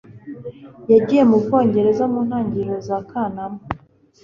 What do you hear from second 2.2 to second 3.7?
ntangiriro za Kanama.